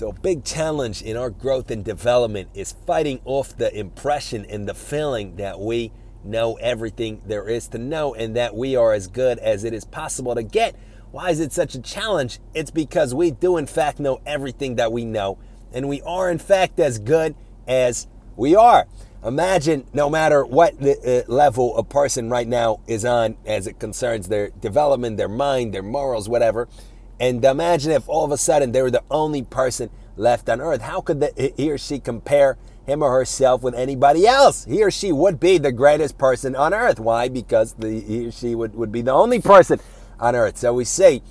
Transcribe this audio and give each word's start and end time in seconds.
So, 0.00 0.08
a 0.08 0.14
big 0.14 0.44
challenge 0.44 1.02
in 1.02 1.18
our 1.18 1.28
growth 1.28 1.70
and 1.70 1.84
development 1.84 2.48
is 2.54 2.72
fighting 2.86 3.20
off 3.26 3.54
the 3.54 3.70
impression 3.78 4.46
and 4.48 4.66
the 4.66 4.72
feeling 4.72 5.36
that 5.36 5.60
we 5.60 5.92
know 6.24 6.54
everything 6.54 7.20
there 7.26 7.46
is 7.46 7.68
to 7.68 7.78
know 7.78 8.14
and 8.14 8.34
that 8.34 8.56
we 8.56 8.76
are 8.76 8.94
as 8.94 9.08
good 9.08 9.38
as 9.40 9.62
it 9.62 9.74
is 9.74 9.84
possible 9.84 10.34
to 10.34 10.42
get. 10.42 10.74
Why 11.10 11.28
is 11.28 11.38
it 11.38 11.52
such 11.52 11.74
a 11.74 11.82
challenge? 11.82 12.40
It's 12.54 12.70
because 12.70 13.14
we 13.14 13.30
do, 13.30 13.58
in 13.58 13.66
fact, 13.66 14.00
know 14.00 14.22
everything 14.24 14.76
that 14.76 14.90
we 14.90 15.04
know, 15.04 15.36
and 15.70 15.86
we 15.86 16.00
are, 16.00 16.30
in 16.30 16.38
fact, 16.38 16.80
as 16.80 16.98
good 16.98 17.34
as 17.68 18.06
we 18.36 18.56
are. 18.56 18.86
Imagine 19.22 19.84
no 19.92 20.08
matter 20.08 20.46
what 20.46 20.80
the, 20.80 21.26
uh, 21.28 21.30
level 21.30 21.76
a 21.76 21.84
person 21.84 22.30
right 22.30 22.48
now 22.48 22.80
is 22.86 23.04
on 23.04 23.36
as 23.44 23.66
it 23.66 23.78
concerns 23.78 24.28
their 24.28 24.48
development, 24.48 25.18
their 25.18 25.28
mind, 25.28 25.74
their 25.74 25.82
morals, 25.82 26.26
whatever. 26.26 26.68
And 27.20 27.44
imagine 27.44 27.92
if 27.92 28.08
all 28.08 28.24
of 28.24 28.32
a 28.32 28.38
sudden 28.38 28.72
they 28.72 28.80
were 28.80 28.90
the 28.90 29.04
only 29.10 29.42
person 29.42 29.90
left 30.16 30.48
on 30.48 30.60
earth. 30.60 30.80
How 30.80 31.02
could 31.02 31.20
the, 31.20 31.52
he 31.56 31.70
or 31.70 31.76
she 31.76 32.00
compare 32.00 32.56
him 32.86 33.02
or 33.02 33.12
herself 33.12 33.62
with 33.62 33.74
anybody 33.74 34.26
else? 34.26 34.64
He 34.64 34.82
or 34.82 34.90
she 34.90 35.12
would 35.12 35.38
be 35.38 35.58
the 35.58 35.70
greatest 35.70 36.16
person 36.16 36.56
on 36.56 36.72
earth. 36.72 36.98
Why? 36.98 37.28
Because 37.28 37.74
the, 37.74 38.00
he 38.00 38.26
or 38.26 38.32
she 38.32 38.54
would, 38.54 38.74
would 38.74 38.90
be 38.90 39.02
the 39.02 39.12
only 39.12 39.40
person 39.40 39.80
on 40.18 40.34
earth. 40.34 40.56
So 40.56 40.72
we 40.72 40.84
say, 40.84 41.22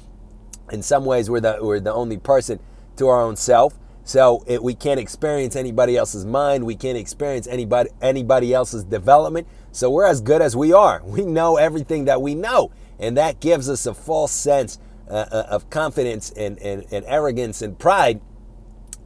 in 0.72 0.84
some 0.84 1.06
ways, 1.06 1.28
we're 1.28 1.40
the, 1.40 1.58
we're 1.60 1.80
the 1.80 1.94
only 1.94 2.18
person 2.18 2.60
to 2.98 3.08
our 3.08 3.22
own 3.22 3.36
self. 3.36 3.78
So 4.04 4.44
it, 4.48 4.62
we 4.62 4.76
can't 4.76 5.00
experience 5.00 5.56
anybody 5.56 5.98
else's 5.98 6.26
mind. 6.26 6.66
We 6.66 6.76
can't 6.76 6.98
experience 6.98 7.48
anybody 7.48 7.90
anybody 8.02 8.54
else's 8.54 8.84
development. 8.84 9.48
So 9.72 9.90
we're 9.90 10.06
as 10.06 10.22
good 10.22 10.42
as 10.42 10.56
we 10.56 10.72
are. 10.74 11.02
We 11.04 11.26
know 11.26 11.58
everything 11.58 12.06
that 12.06 12.22
we 12.22 12.34
know, 12.34 12.72
and 13.00 13.18
that 13.18 13.40
gives 13.40 13.70
us 13.70 13.86
a 13.86 13.94
false 13.94 14.32
sense 14.32 14.80
uh, 15.10 15.26
uh, 15.32 15.46
of 15.50 15.70
confidence 15.70 16.32
and, 16.32 16.60
and, 16.60 16.86
and 16.92 17.06
arrogance 17.08 17.62
and 17.62 17.78
pride, 17.80 18.22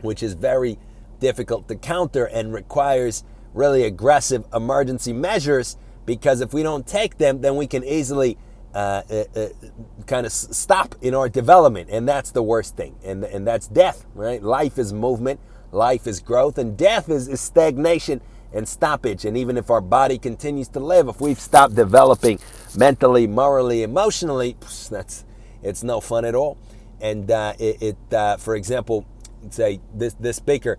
which 0.01 0.21
is 0.21 0.33
very 0.33 0.77
difficult 1.19 1.67
to 1.67 1.75
counter 1.75 2.25
and 2.25 2.53
requires 2.53 3.23
really 3.53 3.83
aggressive 3.83 4.43
emergency 4.53 5.13
measures. 5.13 5.77
Because 6.05 6.41
if 6.41 6.53
we 6.53 6.63
don't 6.63 6.85
take 6.85 7.17
them, 7.17 7.41
then 7.41 7.55
we 7.55 7.67
can 7.67 7.83
easily 7.83 8.37
uh, 8.73 9.03
uh, 9.09 9.23
uh, 9.35 9.47
kind 10.07 10.25
of 10.25 10.31
stop 10.31 10.95
in 11.01 11.13
our 11.13 11.29
development, 11.29 11.89
and 11.91 12.09
that's 12.09 12.31
the 12.31 12.41
worst 12.41 12.75
thing, 12.75 12.95
and 13.03 13.23
and 13.23 13.45
that's 13.45 13.67
death, 13.67 14.05
right? 14.15 14.41
Life 14.41 14.79
is 14.79 14.91
movement, 14.91 15.39
life 15.71 16.07
is 16.07 16.19
growth, 16.19 16.57
and 16.57 16.75
death 16.75 17.07
is, 17.07 17.27
is 17.27 17.39
stagnation 17.39 18.19
and 18.51 18.67
stoppage. 18.67 19.25
And 19.25 19.37
even 19.37 19.57
if 19.57 19.69
our 19.69 19.81
body 19.81 20.17
continues 20.17 20.67
to 20.69 20.79
live, 20.79 21.07
if 21.07 21.21
we've 21.21 21.39
stopped 21.39 21.75
developing 21.75 22.39
mentally, 22.75 23.27
morally, 23.27 23.83
emotionally, 23.83 24.57
that's 24.89 25.23
it's 25.63 25.83
no 25.83 26.01
fun 26.01 26.25
at 26.25 26.35
all. 26.35 26.57
And 27.01 27.29
uh, 27.29 27.53
it, 27.59 27.81
it 27.81 28.13
uh, 28.13 28.37
for 28.37 28.55
example, 28.55 29.05
say 29.49 29.79
this 29.93 30.13
this 30.15 30.37
speaker 30.37 30.77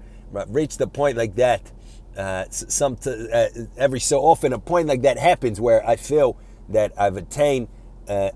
reached 0.49 0.81
a 0.81 0.87
point 0.87 1.17
like 1.17 1.35
that. 1.37 1.71
Uh, 2.17 2.45
some 2.49 2.97
t- 2.97 3.29
uh, 3.33 3.49
every 3.77 4.01
so 4.01 4.21
often, 4.21 4.53
a 4.53 4.59
point 4.59 4.87
like 4.87 5.03
that 5.03 5.19
happens 5.19 5.61
where 5.61 5.87
I 5.87 5.97
feel 5.97 6.37
that 6.69 6.93
I've 6.97 7.17
attained 7.17 7.69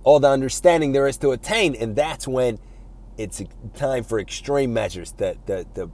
all 0.02 0.18
the 0.18 0.28
understanding 0.28 0.92
there 0.92 1.06
is 1.06 1.16
to 1.18 1.30
attain, 1.30 1.74
and 1.74 1.94
that's 1.94 2.26
when 2.26 2.58
it's 3.18 3.42
time 3.74 4.04
for 4.04 4.20
extreme 4.20 4.72
measures 4.72 5.12
to, 5.12 5.34
to, 5.46 5.64
to, 5.74 5.90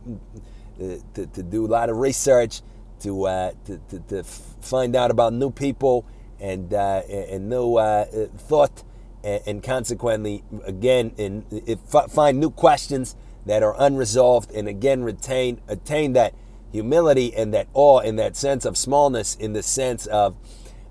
to, 1.14 1.26
to 1.26 1.42
do 1.42 1.66
a 1.66 1.68
lot 1.68 1.88
of 1.88 1.96
research, 1.96 2.60
to, 3.00 3.26
uh, 3.26 3.52
to, 3.64 3.80
to, 3.88 3.98
to, 4.00 4.22
find 4.22 4.94
out 4.96 5.10
about 5.10 5.32
new 5.34 5.50
people 5.50 6.06
and, 6.40 6.72
uh, 6.72 7.02
and 7.08 7.48
new 7.48 7.76
uh, 7.76 8.04
thought, 8.36 8.82
and, 9.24 9.42
and, 9.46 9.62
consequently, 9.62 10.44
again, 10.64 11.12
in, 11.16 11.44
find 12.08 12.38
new 12.38 12.50
questions 12.50 13.16
that 13.46 13.62
are 13.62 13.74
unresolved, 13.78 14.52
and 14.52 14.68
again, 14.68 15.02
retain, 15.02 15.60
attain 15.66 16.12
that 16.12 16.34
humility 16.72 17.34
and 17.34 17.54
that 17.54 17.68
awe 17.72 18.00
and 18.00 18.18
that 18.18 18.36
sense 18.36 18.64
of 18.64 18.76
smallness 18.76 19.34
in 19.36 19.52
the 19.52 19.62
sense 19.62 20.06
of 20.06 20.36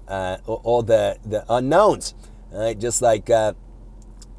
uh, 0.07 0.37
all 0.45 0.81
the, 0.81 1.17
the 1.25 1.45
unknowns. 1.49 2.13
Right? 2.51 2.77
Just 2.77 3.01
like 3.01 3.29
uh, 3.29 3.53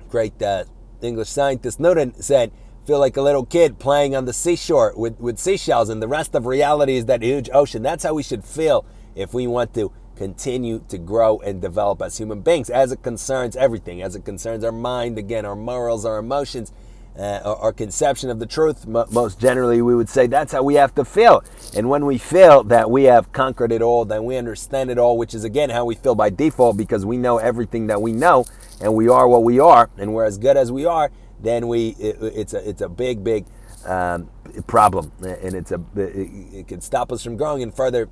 great 0.09 0.41
uh, 0.43 0.65
English 1.03 1.29
scientist 1.29 1.81
Newton 1.81 2.15
said, 2.21 2.53
feel 2.87 2.99
like 2.99 3.17
a 3.17 3.23
little 3.23 3.45
kid 3.45 3.79
playing 3.79 4.15
on 4.15 4.27
the 4.27 4.33
seashore 4.33 4.93
with, 4.97 5.19
with 5.19 5.39
seashells, 5.39 5.89
and 5.89 6.03
the 6.03 6.09
rest 6.09 6.35
of 6.35 6.47
reality 6.47 6.97
is 6.97 7.07
that 7.07 7.23
huge 7.23 7.49
ocean. 7.53 7.83
That's 7.83 8.05
how 8.05 8.15
we 8.15 8.23
should 8.23 8.45
feel 8.45 8.85
if 9.15 9.33
we 9.33 9.47
want 9.47 9.75
to 9.75 9.91
continue 10.17 10.83
to 10.89 10.99
grow 10.99 11.39
and 11.41 11.61
develop 11.61 12.03
as 12.03 12.19
human 12.19 12.41
beings, 12.41 12.71
as 12.71 12.93
it 12.93 13.03
concerns 13.03 13.57
everything, 13.57 14.03
as 14.03 14.15
it 14.15 14.25
concerns 14.25 14.65
our 14.65 14.73
mind, 14.73 15.19
again, 15.19 15.45
our 15.45 15.57
morals, 15.57 16.05
our 16.05 16.19
emotions, 16.19 16.73
uh, 17.19 17.41
our, 17.45 17.57
our, 17.57 17.73
conception 17.73 18.29
of 18.29 18.39
the 18.39 18.47
truth. 18.47 18.87
most 18.87 19.39
generally, 19.39 19.81
we 19.81 19.95
would 19.95 20.09
say 20.09 20.27
that's 20.27 20.53
how 20.53 20.63
we 20.63 20.75
have 20.75 20.95
to 20.95 21.05
feel. 21.05 21.45
And 21.77 21.89
when 21.89 22.07
we 22.07 22.19
feel 22.19 22.65
that 22.65 22.91
we 22.91 23.05
have 23.05 23.33
conquered 23.33 23.71
it 23.71 23.83
all, 23.83 24.05
then 24.05 24.25
we 24.25 24.37
understand 24.37 24.91
it 24.91 24.99
all, 24.99 25.17
which 25.17 25.35
is 25.35 25.45
again 25.45 25.71
how 25.71 25.85
we 25.85 25.95
feel 25.95 26.15
by 26.15 26.31
default 26.31 26.77
because 26.77 27.07
we 27.07 27.17
know 27.17 27.39
everything 27.39 27.87
that 27.87 28.03
we 28.03 28.13
know 28.13 28.45
and 28.81 28.95
we 28.95 29.09
are 29.09 29.29
what 29.29 29.45
we 29.45 29.61
are 29.61 29.91
and 29.97 30.13
we're 30.13 30.25
as 30.25 30.39
good 30.39 30.57
as 30.57 30.73
we 30.73 30.87
are, 30.87 31.11
then 31.41 31.69
we 31.69 31.91
it, 32.01 32.17
it's 32.21 32.53
a 32.55 32.69
it's 32.69 32.81
a 32.81 32.89
big 32.89 33.23
big 33.23 33.45
um, 33.87 34.29
problem 34.67 35.13
and 35.23 35.55
it's 35.55 35.71
a 35.71 35.81
it, 35.97 36.29
it 36.53 36.69
can 36.69 36.81
stop 36.81 37.13
us 37.13 37.23
from 37.23 37.37
growing 37.37 37.63
and 37.63 37.75
further. 37.75 38.09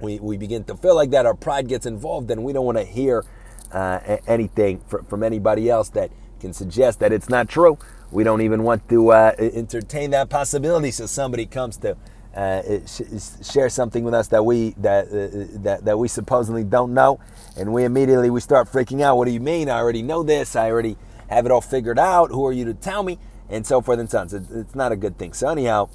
We, 0.00 0.18
we 0.18 0.36
begin 0.36 0.64
to 0.64 0.76
feel 0.76 0.94
like 0.94 1.10
that 1.10 1.26
our 1.26 1.34
pride 1.34 1.68
gets 1.68 1.86
involved 1.86 2.30
and 2.30 2.44
we 2.44 2.52
don't 2.52 2.66
want 2.66 2.78
to 2.78 2.84
hear 2.84 3.24
uh, 3.72 4.18
anything 4.26 4.80
from 4.80 5.22
anybody 5.22 5.68
else 5.70 5.88
that 5.90 6.10
can 6.40 6.52
suggest 6.52 7.00
that 7.00 7.12
it's 7.12 7.28
not 7.28 7.48
true 7.48 7.78
we 8.10 8.24
don't 8.24 8.40
even 8.40 8.62
want 8.62 8.88
to 8.88 9.12
uh, 9.12 9.32
entertain 9.38 10.10
that 10.10 10.28
possibility. 10.28 10.90
So 10.90 11.06
somebody 11.06 11.46
comes 11.46 11.76
to 11.78 11.96
uh, 12.34 12.62
sh- 12.86 13.02
share 13.42 13.68
something 13.68 14.04
with 14.04 14.14
us 14.14 14.28
that 14.28 14.44
we 14.44 14.70
that, 14.78 15.06
uh, 15.06 15.58
that 15.62 15.84
that 15.84 15.98
we 15.98 16.08
supposedly 16.08 16.64
don't 16.64 16.92
know, 16.94 17.18
and 17.56 17.72
we 17.72 17.84
immediately 17.84 18.30
we 18.30 18.40
start 18.40 18.70
freaking 18.70 19.02
out. 19.02 19.16
What 19.16 19.24
do 19.24 19.32
you 19.32 19.40
mean? 19.40 19.68
I 19.68 19.78
already 19.78 20.02
know 20.02 20.22
this. 20.22 20.54
I 20.54 20.70
already 20.70 20.96
have 21.28 21.46
it 21.46 21.52
all 21.52 21.60
figured 21.60 21.98
out. 21.98 22.30
Who 22.30 22.46
are 22.46 22.52
you 22.52 22.64
to 22.66 22.74
tell 22.74 23.02
me? 23.02 23.18
And 23.48 23.66
so 23.66 23.80
forth 23.80 24.00
and 24.00 24.10
so 24.10 24.18
on. 24.18 24.28
So 24.28 24.42
it's 24.54 24.74
not 24.74 24.92
a 24.92 24.96
good 24.96 25.18
thing. 25.18 25.32
So 25.32 25.48
anyhow, 25.48 25.88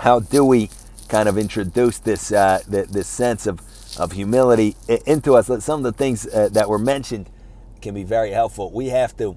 how 0.00 0.20
do 0.20 0.44
we 0.44 0.68
kind 1.08 1.28
of 1.28 1.38
introduce 1.38 1.98
this 1.98 2.32
uh, 2.32 2.60
this 2.68 3.06
sense 3.06 3.46
of 3.46 3.60
of 3.98 4.12
humility 4.12 4.76
into 5.06 5.34
us? 5.34 5.46
Some 5.64 5.84
of 5.84 5.84
the 5.84 5.92
things 5.92 6.26
uh, 6.26 6.48
that 6.52 6.68
were 6.68 6.78
mentioned 6.78 7.30
can 7.80 7.94
be 7.94 8.04
very 8.04 8.30
helpful. 8.30 8.70
We 8.72 8.88
have 8.88 9.16
to 9.18 9.36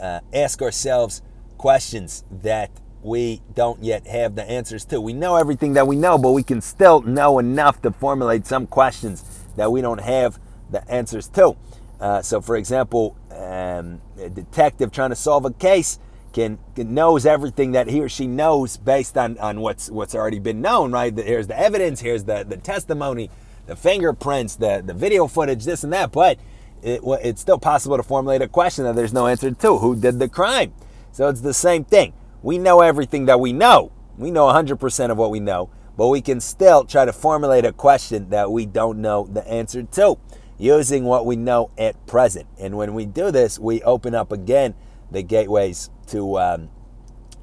uh, 0.00 0.20
ask 0.32 0.62
ourselves 0.62 1.22
questions 1.58 2.24
that 2.30 2.70
we 3.02 3.42
don't 3.54 3.82
yet 3.82 4.06
have 4.06 4.34
the 4.34 4.44
answers 4.44 4.84
to. 4.86 5.00
We 5.00 5.12
know 5.12 5.36
everything 5.36 5.74
that 5.74 5.86
we 5.86 5.96
know, 5.96 6.18
but 6.18 6.32
we 6.32 6.42
can 6.42 6.60
still 6.60 7.02
know 7.02 7.38
enough 7.38 7.82
to 7.82 7.90
formulate 7.90 8.46
some 8.46 8.66
questions 8.66 9.24
that 9.56 9.70
we 9.70 9.80
don't 9.80 10.00
have 10.00 10.38
the 10.70 10.88
answers 10.90 11.28
to. 11.28 11.56
Uh, 12.00 12.22
so, 12.22 12.40
for 12.40 12.56
example, 12.56 13.16
um, 13.30 14.00
a 14.18 14.28
detective 14.28 14.90
trying 14.90 15.10
to 15.10 15.16
solve 15.16 15.44
a 15.44 15.52
case 15.52 15.98
can, 16.32 16.58
can, 16.74 16.94
knows 16.94 17.26
everything 17.26 17.72
that 17.72 17.88
he 17.88 18.00
or 18.00 18.08
she 18.08 18.26
knows 18.26 18.76
based 18.76 19.16
on, 19.16 19.38
on 19.38 19.60
what's 19.60 19.90
what's 19.90 20.14
already 20.14 20.38
been 20.38 20.60
known. 20.60 20.92
Right? 20.92 21.16
Here's 21.16 21.46
the 21.46 21.58
evidence. 21.58 22.00
Here's 22.00 22.24
the 22.24 22.44
the 22.48 22.56
testimony, 22.56 23.30
the 23.66 23.76
fingerprints, 23.76 24.56
the 24.56 24.82
the 24.84 24.94
video 24.94 25.26
footage, 25.26 25.64
this 25.64 25.84
and 25.84 25.92
that. 25.92 26.12
But 26.12 26.38
it, 26.82 27.00
it's 27.04 27.40
still 27.40 27.58
possible 27.58 27.96
to 27.96 28.02
formulate 28.02 28.42
a 28.42 28.48
question 28.48 28.84
that 28.84 28.96
there's 28.96 29.12
no 29.12 29.26
answer 29.26 29.50
to. 29.50 29.78
Who 29.78 29.96
did 29.96 30.18
the 30.18 30.28
crime? 30.28 30.72
So 31.12 31.28
it's 31.28 31.40
the 31.40 31.54
same 31.54 31.84
thing. 31.84 32.12
We 32.42 32.58
know 32.58 32.80
everything 32.80 33.26
that 33.26 33.38
we 33.38 33.52
know. 33.52 33.92
We 34.18 34.30
know 34.30 34.46
100% 34.46 35.10
of 35.10 35.16
what 35.16 35.30
we 35.30 35.40
know, 35.40 35.70
but 35.96 36.08
we 36.08 36.20
can 36.20 36.40
still 36.40 36.84
try 36.84 37.04
to 37.04 37.12
formulate 37.12 37.64
a 37.64 37.72
question 37.72 38.30
that 38.30 38.50
we 38.50 38.66
don't 38.66 39.00
know 39.00 39.26
the 39.26 39.46
answer 39.48 39.82
to 39.82 40.18
using 40.58 41.04
what 41.04 41.26
we 41.26 41.36
know 41.36 41.70
at 41.78 42.06
present. 42.06 42.46
And 42.58 42.76
when 42.76 42.94
we 42.94 43.06
do 43.06 43.30
this, 43.30 43.58
we 43.58 43.82
open 43.82 44.14
up 44.14 44.32
again 44.32 44.74
the 45.10 45.22
gateways 45.22 45.90
to, 46.12 46.38
um, 46.38 46.70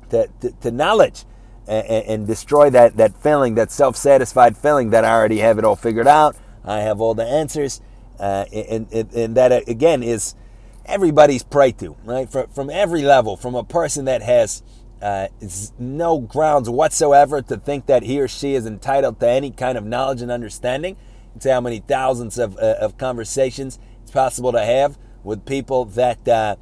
to, 0.10 0.28
to, 0.42 0.52
to, 0.52 0.72
knowledge 0.72 1.26
and, 1.68 1.86
and 1.86 2.28
destroy 2.28 2.70
that, 2.70 2.98
that 2.98 3.22
feeling, 3.22 3.56
that 3.56 3.72
self 3.72 3.96
satisfied 3.96 4.58
feeling 4.58 4.90
that 4.92 5.06
I 5.06 5.12
already 5.12 5.40
have 5.40 5.60
it 5.60 5.66
all 5.66 5.76
figured 5.76 6.08
out. 6.08 6.36
I 6.64 6.80
have 6.80 7.02
all 7.02 7.14
the 7.14 7.26
answers 7.26 7.82
uh, 8.20 8.46
and, 8.52 8.88
and, 8.92 9.14
and, 9.14 9.36
that 9.36 9.52
uh, 9.52 9.62
again 9.68 10.04
is 10.04 10.36
everybody's 10.86 11.44
prey 11.44 11.72
to, 11.74 11.96
right? 12.04 12.30
From, 12.30 12.48
from 12.50 12.70
every 12.70 13.02
level, 13.02 13.38
from 13.38 13.56
a 13.56 13.64
person 13.64 14.06
that 14.06 14.22
has 14.22 14.62
uh, 15.02 15.28
no 15.78 16.20
grounds 16.20 16.70
whatsoever 16.70 17.42
to 17.42 17.58
think 17.58 17.86
that 17.86 18.04
he 18.04 18.20
or 18.20 18.28
she 18.28 18.56
is 18.56 18.66
entitled 18.66 19.20
to 19.22 19.28
any 19.28 19.52
kind 19.52 19.78
of 19.78 19.86
knowledge 19.86 20.22
and 20.22 20.32
understanding. 20.32 20.98
It's 21.36 21.46
how 21.46 21.62
many 21.62 21.80
thousands 21.80 22.38
of, 22.38 22.58
uh, 22.58 22.76
of 22.82 22.98
conversations 22.98 23.80
it's 24.02 24.12
possible 24.12 24.52
to 24.52 24.66
have 24.66 24.98
with 25.24 25.46
people 25.46 25.86
that 25.86 26.28
uh, 26.28 26.58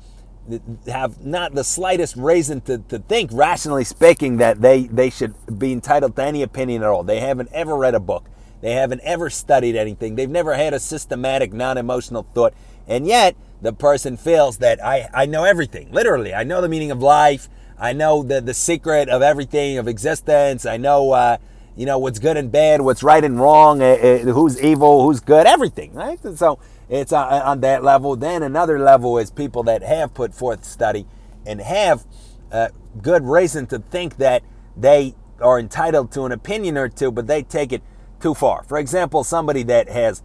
have 0.88 1.26
not 1.26 1.54
the 1.54 1.64
slightest 1.64 2.16
reason 2.16 2.62
to, 2.62 2.80
to 2.90 3.00
think, 3.00 3.32
rationally 3.34 3.84
speaking, 3.84 4.38
that 4.38 4.62
they, 4.62 4.84
they 4.88 5.10
should 5.10 5.34
be 5.60 5.72
entitled 5.72 6.16
to 6.16 6.24
any 6.24 6.42
opinion 6.44 6.84
at 6.84 6.90
all. 6.90 7.04
They 7.04 7.20
haven't 7.20 7.50
ever 7.52 7.76
read 7.76 7.96
a 7.96 8.00
book. 8.00 8.26
They 8.62 8.74
haven't 8.74 9.02
ever 9.04 9.30
studied 9.30 9.76
anything. 9.76 10.16
They've 10.16 10.30
never 10.30 10.56
had 10.56 10.74
a 10.74 10.80
systematic, 10.80 11.54
non 11.54 11.78
emotional 11.78 12.26
thought. 12.34 12.54
And 12.88 13.06
yet, 13.06 13.36
the 13.62 13.74
person 13.74 14.18
feels 14.18 14.58
that 14.58 14.84
I, 14.84 15.10
I 15.14 15.26
know 15.26 15.44
everything. 15.44 15.92
Literally, 15.92 16.34
I 16.34 16.44
know 16.44 16.62
the 16.62 16.70
meaning 16.70 16.92
of 16.92 17.02
life. 17.02 17.50
I 17.80 17.94
know 17.94 18.24
the 18.24 18.42
the 18.42 18.54
secret 18.54 19.08
of 19.10 19.22
everything 19.22 19.78
of 19.78 19.88
existence. 19.88 20.66
I 20.66 20.78
know 20.78 21.12
uh, 21.12 21.38
you 21.76 21.86
know 21.86 22.00
what's 22.00 22.20
good 22.20 22.38
and 22.38 22.52
bad, 22.52 22.82
what's 22.82 23.04
right 23.04 23.24
and 23.24 23.40
wrong, 23.40 23.82
uh, 23.82 23.86
uh, 23.86 24.18
who's 24.20 24.60
evil, 24.62 25.04
who's 25.04 25.20
good, 25.20 25.46
everything, 25.46 25.94
right? 25.94 26.24
And 26.24 26.38
so 26.38 26.60
it's 26.90 27.12
on, 27.12 27.62
that 27.62 27.84
level. 27.84 28.16
Then 28.16 28.44
another 28.44 28.80
level 28.80 29.18
is 29.18 29.32
people 29.32 29.64
that 29.64 29.84
have 29.84 30.14
put 30.14 30.34
forth 30.34 30.64
study 30.64 31.06
and 31.46 31.62
have 31.62 32.06
uh, 32.52 32.70
good 33.02 33.24
reason 33.26 33.68
to 33.68 33.80
think 33.80 34.18
that 34.18 34.44
they 34.76 35.16
are 35.42 35.60
entitled 35.60 36.12
to 36.14 36.24
an 36.24 36.32
opinion 36.32 36.78
or 36.78 36.90
two, 36.90 37.12
but 37.12 37.28
they 37.28 37.44
take 37.44 37.72
it 37.72 37.82
too 38.22 38.34
far. 38.34 38.64
For 38.64 38.78
example, 38.78 39.24
somebody 39.24 39.64
that 39.64 39.90
has 39.90 40.24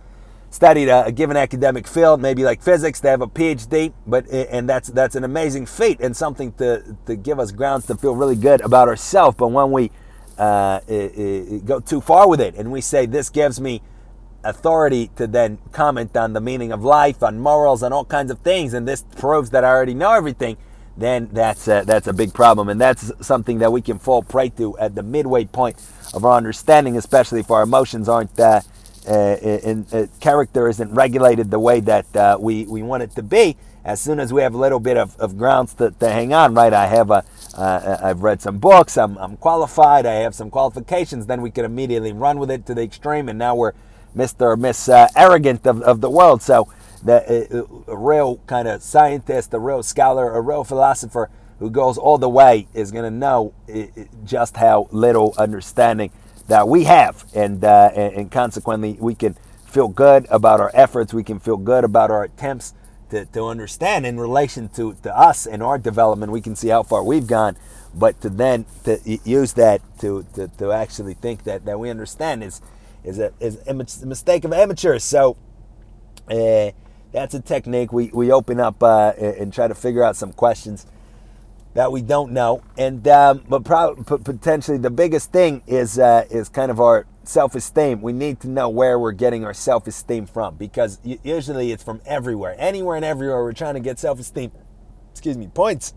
studied 0.51 0.89
a, 0.89 1.07
a, 1.07 1.13
given 1.13 1.37
academic 1.37 1.87
field, 1.87 2.21
maybe 2.21 2.45
like 2.45 2.63
physics, 2.63 3.01
they 3.01 3.11
have 3.11 3.23
a 3.23 3.27
PhD, 3.27 3.93
but 4.07 4.29
and 4.31 4.69
that's 4.69 4.89
that's 4.89 5.17
an 5.17 5.25
amazing 5.25 5.67
feat 5.67 6.01
and 6.01 6.17
something 6.17 6.53
to 6.53 6.97
to 7.07 7.17
give 7.17 7.39
us 7.39 7.51
grounds 7.53 7.87
to 7.87 7.97
feel 7.97 8.15
really 8.15 8.37
good 8.37 8.61
about 8.61 8.89
ourselves. 8.89 9.37
But 9.37 9.49
when 9.49 9.73
we 9.73 9.91
uh, 10.39 10.81
go 11.65 11.81
too 11.85 12.01
far 12.01 12.29
with 12.29 12.41
it 12.41 12.55
and 12.55 12.71
we 12.73 12.81
say 12.81 13.07
this 13.07 13.29
gives 13.29 13.61
me 13.61 13.83
authority 14.45 15.11
to 15.17 15.27
then 15.27 15.59
comment 15.73 16.17
on 16.17 16.33
the 16.33 16.41
meaning 16.41 16.73
of 16.73 16.85
life, 16.85 17.23
on 17.23 17.39
morals, 17.39 17.83
on 17.83 17.93
all 17.93 18.05
kinds 18.05 18.31
of 18.31 18.39
things, 18.41 18.75
and 18.75 18.87
this 18.87 19.05
proves 19.17 19.51
that 19.51 19.65
I 19.65 19.69
already 19.69 19.95
know 19.95 20.13
everything, 20.13 20.57
then 20.97 21.29
that's 21.33 21.69
a, 21.69 21.85
that's 21.87 22.07
a 22.07 22.13
big 22.13 22.35
problem, 22.35 22.69
and 22.69 22.81
that's 22.81 23.13
something 23.21 23.59
that 23.59 23.73
we 23.73 23.81
can 23.81 23.99
fall 23.99 24.23
prey 24.23 24.51
to 24.51 24.77
at 24.79 24.95
the 24.95 25.03
midway 25.03 25.45
point 25.45 25.77
of 26.15 26.25
our 26.25 26.37
understanding, 26.37 26.97
especially 26.97 27.41
if 27.41 27.51
our 27.51 27.63
emotions 27.63 28.09
aren't 28.09 28.39
uh, 28.39 28.61
uh, 29.09 29.37
in, 29.43 29.87
uh, 29.93 30.07
character 30.21 30.69
isn't 30.69 30.93
regulated 30.93 31.51
the 31.51 31.59
way 31.59 31.81
that 31.81 32.15
uh, 32.15 32.37
we 32.39 32.65
we 32.67 32.83
want 32.83 33.03
it 33.03 33.11
to 33.13 33.23
be. 33.23 33.57
As 33.85 34.01
soon 34.01 34.21
as 34.21 34.33
we 34.33 34.43
have 34.43 34.55
a 34.55 34.59
little 34.59 34.79
bit 34.79 34.97
of, 34.97 35.19
of 35.19 35.37
grounds 35.37 35.75
to, 35.75 35.91
to 35.91 36.09
hang 36.09 36.33
on, 36.33 36.55
right? 36.55 36.73
I 36.73 36.87
have 36.87 37.11
a 37.11 37.25
I've 37.59 38.23
read 38.23 38.41
some 38.41 38.59
books. 38.59 38.97
I'm, 38.97 39.19
I'm 39.19 39.37
qualified. 39.37 40.07
I 40.07 40.15
have 40.15 40.37
some 40.37 40.51
qualifications. 40.51 41.27
Then 41.27 41.43
we 41.43 41.51
can 41.51 41.65
immediately 41.65 42.13
run 42.13 42.39
with 42.39 42.51
it 42.51 42.65
to 42.67 42.75
the 42.75 42.83
extreme, 42.83 43.29
and 43.29 43.39
now 43.39 43.57
we're 43.57 43.73
Mr. 44.17 44.43
or 44.43 44.57
Miss 44.57 44.89
uh, 44.89 45.09
Arrogant 45.17 45.67
of, 45.67 45.83
of 45.83 46.01
the 46.01 46.11
world. 46.11 46.43
So, 46.43 46.69
the, 47.05 47.67
uh, 47.89 47.93
a 47.93 47.97
real 47.97 48.37
kind 48.47 48.69
of 48.69 48.83
scientist, 48.83 49.53
a 49.55 49.59
real 49.59 49.83
scholar, 49.83 50.35
a 50.35 50.41
real 50.41 50.65
philosopher 50.65 51.31
who 51.59 51.71
goes 51.71 51.99
all 51.99 52.19
the 52.19 52.29
way 52.29 52.67
is 52.75 52.91
going 52.91 53.05
to 53.05 53.11
know 53.11 53.55
just 54.25 54.57
how 54.57 54.89
little 54.91 55.35
understanding 55.39 56.11
that 56.49 56.69
we 56.69 56.85
have. 56.85 57.25
And, 57.35 57.65
uh, 57.65 57.91
and, 57.95 58.15
and 58.15 58.31
consequently, 58.31 58.97
we 59.01 59.15
can 59.15 59.37
feel 59.67 59.89
good 59.89 60.27
about 60.31 60.61
our 60.61 60.71
efforts. 60.75 61.15
We 61.15 61.25
can 61.25 61.39
feel 61.39 61.57
good 61.57 61.85
about 61.85 62.11
our 62.11 62.25
attempts 62.25 62.75
to, 63.11 63.27
to 63.27 63.47
understand 63.47 64.07
in 64.07 64.19
relation 64.19 64.69
to, 64.71 64.95
to 65.03 65.17
us 65.17 65.47
and 65.47 65.63
our 65.63 65.79
development. 65.79 66.33
We 66.33 66.41
can 66.41 66.57
see 66.57 66.69
how 66.69 66.83
far 66.83 67.05
we've 67.05 67.27
gone. 67.27 67.57
But 67.95 68.21
to 68.23 68.31
then 68.31 68.65
to 68.85 68.99
use 69.25 69.53
that 69.53 69.83
to, 70.01 70.27
to, 70.35 70.49
to 70.49 70.73
actually 70.73 71.15
think 71.15 71.45
that, 71.45 71.65
that 71.67 71.79
we 71.79 71.91
understand 71.91 72.43
is 72.43 72.61
is 73.05 73.19
a, 73.19 73.33
is 73.41 73.59
a 73.67 73.75
mistake 73.75 74.45
of 74.45 74.53
amateurs. 74.53 75.05
So 75.05 75.37
uh, 76.29 76.71
that's 77.13 77.35
a 77.35 77.41
technique. 77.41 77.93
We, 77.93 78.11
we 78.13 78.33
open 78.33 78.61
up 78.61 78.83
uh, 78.83 79.13
and 79.19 79.53
try 79.53 79.69
to 79.69 79.75
figure 79.75 80.03
out 80.03 80.17
some 80.17 80.33
questions 80.33 80.87
that 81.75 81.91
we 81.91 82.03
don't 82.03 82.33
know. 82.33 82.63
And 82.77 83.07
um, 83.09 83.45
but 83.49 83.65
probably 83.65 84.05
potentially 84.05 84.79
the 84.79 84.91
biggest 84.91 85.33
thing 85.33 85.63
is 85.67 85.99
uh, 85.99 86.25
is 86.31 86.49
kind 86.49 86.71
of 86.71 86.81
our 86.81 87.07
self-esteem. 87.25 88.03
We 88.03 88.13
need 88.13 88.41
to 88.41 88.49
know 88.49 88.69
where 88.69 88.99
we're 88.99 89.13
getting 89.13 89.45
our 89.45 89.55
self-esteem 89.55 90.27
from 90.27 90.57
because 90.57 90.99
usually 91.05 91.73
it's 91.73 91.83
from 91.83 92.01
everywhere, 92.05 92.57
anywhere 92.59 92.97
and 92.97 93.05
everywhere. 93.05 93.43
We're 93.43 93.53
trying 93.53 93.75
to 93.75 93.81
get 93.81 93.99
self-esteem. 93.99 94.53
Excuse 95.11 95.37
me, 95.37 95.49
points. 95.49 95.95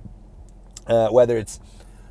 Uh, 0.88 1.10
whether 1.10 1.36
it's 1.38 1.60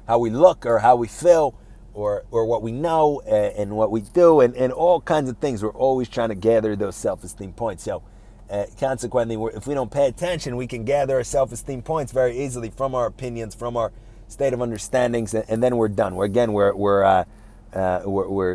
how 0.09 0.19
we 0.19 0.31
look 0.31 0.67
or 0.67 0.81
how 0.81 0.97
we 0.97 1.07
feel 1.07 1.55
or 1.95 2.25
or 2.31 2.45
what 2.45 2.63
we 2.63 2.73
know 2.73 3.21
and, 3.21 3.57
and, 3.57 3.77
what 3.77 3.91
we 3.91 4.01
do 4.01 4.41
and, 4.41 4.55
and 4.57 4.73
all 4.73 5.01
kinds 5.01 5.31
of 5.31 5.39
things. 5.39 5.63
We're 5.63 5.71
always 5.71 6.09
trying 6.09 6.31
to 6.31 6.35
gather 6.35 6.77
those 6.77 6.97
self-esteem 6.97 7.53
points. 7.53 7.85
So 7.85 8.03
uh, 8.51 8.67
consequently, 8.79 9.37
if 9.55 9.67
we 9.67 9.75
don't 9.75 9.91
pay 9.91 10.07
attention, 10.07 10.57
we 10.57 10.67
can 10.67 10.85
gather 10.85 11.17
our 11.17 11.25
self-esteem 11.25 11.83
points 11.83 12.13
very 12.13 12.39
easily 12.39 12.71
from 12.71 12.95
our 12.95 13.07
opinions, 13.07 13.55
from 13.55 13.77
our 13.77 13.93
state 14.29 14.53
of 14.53 14.61
understandings, 14.61 15.33
and, 15.33 15.45
and 15.49 15.63
then 15.63 15.77
we're 15.77 15.89
done. 15.89 16.15
We're 16.17 16.27
again 16.27 16.53
we're 16.53 16.75
we're 16.75 17.05
uh, 17.05 17.25
uh, 17.73 18.03
we're, 18.05 18.29
we're 18.29 18.55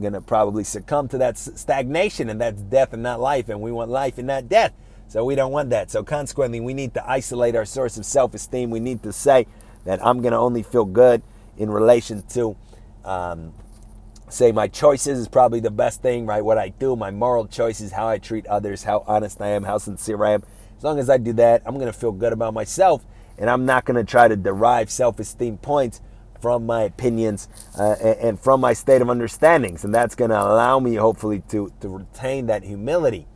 going 0.00 0.12
to 0.12 0.20
probably 0.20 0.64
succumb 0.64 1.08
to 1.08 1.18
that 1.18 1.38
stagnation, 1.38 2.28
and 2.28 2.40
that's 2.40 2.60
death 2.62 2.92
and 2.92 3.02
not 3.02 3.20
life, 3.20 3.48
and 3.48 3.60
we 3.60 3.72
want 3.72 3.90
life 3.90 4.18
and 4.18 4.26
not 4.26 4.48
death. 4.48 4.72
So 5.08 5.24
we 5.24 5.34
don't 5.34 5.52
want 5.52 5.70
that. 5.70 5.90
So 5.90 6.02
consequently, 6.04 6.60
we 6.60 6.74
need 6.74 6.92
to 6.94 7.10
isolate 7.10 7.56
our 7.56 7.64
source 7.64 7.96
of 7.96 8.04
self-esteem. 8.04 8.68
We 8.68 8.80
need 8.80 9.02
to 9.04 9.12
say 9.12 9.46
that 9.84 10.04
I'm 10.04 10.20
going 10.20 10.32
to 10.32 10.38
only 10.38 10.62
feel 10.62 10.84
good 10.84 11.22
in 11.56 11.70
relation 11.70 12.22
to 12.34 12.56
um, 13.08 13.54
say 14.28 14.52
my 14.52 14.68
choices 14.68 15.18
is 15.18 15.28
probably 15.28 15.60
the 15.60 15.70
best 15.70 16.02
thing, 16.02 16.26
right? 16.26 16.44
What 16.44 16.58
I 16.58 16.68
do, 16.68 16.94
my 16.94 17.10
moral 17.10 17.46
choices, 17.46 17.92
how 17.92 18.06
I 18.06 18.18
treat 18.18 18.46
others, 18.46 18.84
how 18.84 19.02
honest 19.06 19.40
I 19.40 19.48
am, 19.48 19.64
how 19.64 19.78
sincere 19.78 20.22
I 20.24 20.32
am. 20.32 20.44
As 20.76 20.84
long 20.84 20.98
as 20.98 21.08
I 21.10 21.16
do 21.16 21.32
that, 21.34 21.62
I'm 21.66 21.74
going 21.74 21.86
to 21.86 21.98
feel 21.98 22.12
good 22.12 22.32
about 22.32 22.54
myself, 22.54 23.04
and 23.38 23.48
I'm 23.50 23.64
not 23.64 23.84
going 23.84 23.96
to 23.96 24.08
try 24.08 24.28
to 24.28 24.36
derive 24.36 24.90
self-esteem 24.90 25.58
points 25.58 26.00
from 26.40 26.66
my 26.66 26.82
opinions 26.82 27.48
uh, 27.76 27.94
and, 27.94 28.38
from 28.38 28.60
my 28.60 28.72
state 28.72 29.02
of 29.02 29.10
understandings, 29.10 29.84
and 29.84 29.92
that's 29.92 30.14
going 30.14 30.30
to 30.30 30.40
allow 30.40 30.78
me, 30.78 30.94
hopefully, 30.94 31.42
to 31.48 31.72
to 31.80 31.88
retain 31.88 32.46
that 32.46 32.62
humility 32.62 33.26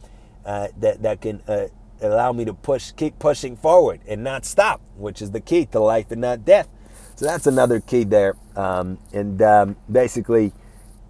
uh, 0.45 0.69
that 0.79 1.03
that 1.03 1.21
can. 1.21 1.43
Uh, 1.49 1.69
allow 2.01 2.33
me 2.33 2.45
to 2.45 2.53
push 2.53 2.91
keep 2.91 3.17
pushing 3.21 3.57
forward 3.57 4.01
and 4.09 4.25
not 4.25 4.45
stop 4.45 4.81
which 4.97 5.23
is 5.23 5.31
the 5.31 5.41
key 5.41 5.65
to 5.65 5.79
life 5.79 6.11
and 6.11 6.21
not 6.21 6.45
death 6.45 6.69
so 7.17 7.27
that's 7.27 7.47
another 7.47 7.81
key 7.81 8.05
there. 8.05 8.37
Um, 8.57 8.99
and 9.13 9.41
um, 9.43 9.77
basically, 9.91 10.53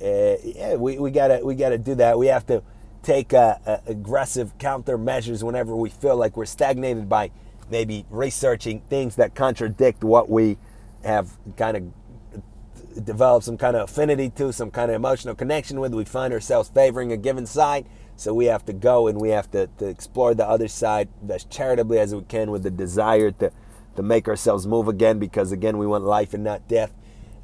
uh, 0.02 0.36
yeah, 0.42 0.74
we, 0.74 0.98
we 0.98 1.10
gotta 1.10 1.40
we 1.44 1.54
gotta 1.54 1.78
do 1.78 1.94
that. 1.96 2.18
We 2.18 2.26
have 2.26 2.46
to 2.46 2.62
take 3.02 3.34
uh, 3.34 3.56
uh, 3.66 3.78
aggressive 3.86 4.56
countermeasures 4.58 5.42
whenever 5.42 5.74
we 5.74 5.90
feel 5.90 6.16
like 6.16 6.36
we're 6.36 6.46
stagnated 6.46 7.08
by 7.08 7.30
maybe 7.70 8.04
researching 8.10 8.80
things 8.88 9.16
that 9.16 9.34
contradict 9.34 10.04
what 10.04 10.28
we 10.28 10.58
have 11.04 11.30
kind 11.56 11.76
of 11.76 13.04
developed 13.04 13.44
some 13.44 13.56
kind 13.56 13.76
of 13.76 13.88
affinity 13.88 14.28
to, 14.30 14.52
some 14.52 14.70
kind 14.70 14.90
of 14.90 14.94
emotional 14.94 15.34
connection 15.34 15.80
with. 15.80 15.94
We 15.94 16.04
find 16.04 16.32
ourselves 16.32 16.68
favoring 16.68 17.12
a 17.12 17.16
given 17.16 17.46
side. 17.46 17.86
So 18.16 18.34
we 18.34 18.44
have 18.46 18.64
to 18.66 18.72
go 18.72 19.08
and 19.08 19.20
we 19.20 19.30
have 19.30 19.50
to, 19.52 19.68
to 19.78 19.86
explore 19.86 20.34
the 20.34 20.46
other 20.46 20.68
side 20.68 21.08
as 21.28 21.44
charitably 21.44 21.98
as 21.98 22.14
we 22.14 22.22
can 22.22 22.50
with 22.50 22.62
the 22.62 22.70
desire 22.70 23.30
to 23.32 23.50
to 23.96 24.02
make 24.02 24.28
ourselves 24.28 24.66
move 24.66 24.88
again 24.88 25.18
because 25.18 25.52
again 25.52 25.78
we 25.78 25.86
want 25.86 26.04
life 26.04 26.34
and 26.34 26.44
not 26.44 26.66
death. 26.68 26.92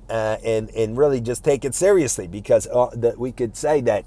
Uh, 0.08 0.38
and 0.42 0.70
and 0.70 0.96
really 0.96 1.20
just 1.20 1.44
take 1.44 1.66
it 1.66 1.74
seriously 1.74 2.26
because 2.26 2.66
uh, 2.68 2.88
that 2.94 3.18
we 3.18 3.30
could 3.30 3.54
say 3.54 3.82
that 3.82 4.06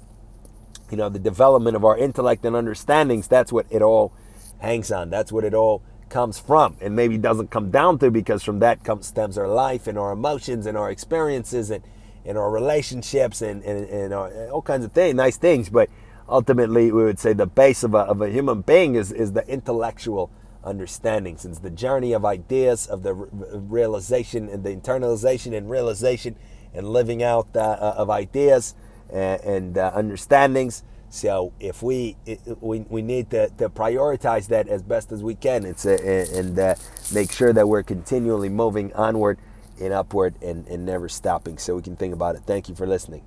you 0.90 0.96
know 0.96 1.08
the 1.08 1.18
development 1.18 1.76
of 1.76 1.84
our 1.84 1.96
intellect 1.96 2.44
and 2.44 2.56
understandings 2.56 3.28
that's 3.28 3.52
what 3.52 3.66
it 3.70 3.82
all 3.82 4.12
hangs 4.58 4.90
on. 4.90 5.10
That's 5.10 5.30
what 5.30 5.44
it 5.44 5.54
all 5.54 5.82
comes 6.08 6.38
from 6.38 6.76
and 6.80 6.94
maybe 6.94 7.16
doesn't 7.16 7.50
come 7.50 7.70
down 7.70 7.98
to 7.98 8.10
because 8.10 8.42
from 8.42 8.58
that 8.58 8.84
comes 8.84 9.06
stems 9.06 9.38
our 9.38 9.48
life 9.48 9.86
and 9.86 9.98
our 9.98 10.12
emotions 10.12 10.66
and 10.66 10.76
our 10.76 10.90
experiences 10.90 11.70
and 11.70 11.82
and 12.24 12.36
our 12.36 12.50
relationships 12.50 13.40
and 13.40 13.62
and, 13.64 13.88
and 13.88 14.12
our, 14.12 14.50
all 14.50 14.62
kinds 14.62 14.84
of 14.84 14.92
things 14.92 15.14
nice 15.14 15.36
things. 15.36 15.68
But 15.68 15.88
ultimately 16.28 16.92
we 16.92 17.04
would 17.04 17.18
say 17.18 17.32
the 17.32 17.46
base 17.46 17.82
of 17.82 17.94
a, 17.94 17.98
of 17.98 18.20
a 18.20 18.28
human 18.28 18.62
being 18.62 18.94
is 18.94 19.12
is 19.12 19.32
the 19.32 19.46
intellectual 19.48 20.30
understanding. 20.64 21.36
Since 21.36 21.58
the 21.58 21.70
journey 21.70 22.12
of 22.12 22.24
ideas 22.24 22.86
of 22.86 23.02
the 23.02 23.14
realization 23.14 24.48
and 24.48 24.64
the 24.64 24.74
internalization 24.74 25.56
and 25.56 25.70
realization 25.70 26.36
and 26.74 26.88
living 26.88 27.22
out 27.22 27.48
uh, 27.54 27.60
uh 27.60 27.94
of 27.98 28.10
ideas 28.10 28.74
and, 29.10 29.40
and 29.42 29.78
uh, 29.78 29.92
understandings. 29.94 30.82
So 31.10 31.52
if 31.60 31.82
we 31.82 32.16
we, 32.60 32.80
we 32.88 33.02
need 33.02 33.30
to, 33.30 33.50
to 33.58 33.68
prioritize 33.68 34.48
that 34.48 34.68
as 34.68 34.82
best 34.82 35.12
as 35.12 35.22
we 35.22 35.34
can 35.34 35.66
it's 35.66 35.84
a, 35.84 36.38
and 36.38 36.58
uh, 36.58 36.74
make 37.12 37.32
sure 37.32 37.52
that 37.52 37.68
we're 37.68 37.82
continually 37.82 38.48
moving 38.48 38.92
onward 38.94 39.38
and 39.80 39.92
upward 39.92 40.34
and, 40.42 40.66
and 40.68 40.86
never 40.86 41.08
stopping. 41.08 41.58
So 41.58 41.76
we 41.76 41.82
can 41.82 41.96
think 41.96 42.14
about 42.14 42.36
it. 42.36 42.42
Thank 42.46 42.68
you 42.68 42.74
for 42.74 42.86
listening 42.86 43.24